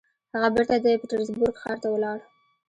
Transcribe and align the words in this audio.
هغه 0.33 0.47
بېرته 0.55 0.75
د 0.83 0.85
پيټرزبورګ 1.01 1.55
ښار 1.61 1.77
ته 1.83 1.87
ولاړ. 1.91 2.17